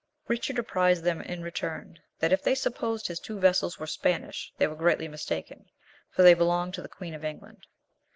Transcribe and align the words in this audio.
Richard 0.27 0.57
apprised 0.57 1.03
them, 1.03 1.21
in 1.21 1.43
return, 1.43 1.99
that 2.17 2.33
if 2.33 2.41
they 2.41 2.55
supposed 2.55 3.05
his 3.05 3.19
two 3.19 3.39
vessels 3.39 3.77
were 3.77 3.85
Spanish, 3.85 4.51
they 4.57 4.65
were 4.65 4.73
greatly 4.75 5.07
mistaken, 5.07 5.67
for 6.09 6.23
they 6.23 6.33
belonged 6.33 6.73
to 6.73 6.81
the 6.81 6.89
Queen 6.89 7.13
of 7.13 7.23
England. 7.23 7.67